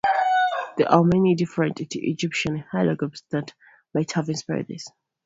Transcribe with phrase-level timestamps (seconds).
[0.77, 3.53] There are many different Egyptian hieroglyphs that
[3.93, 4.87] might have inspired this.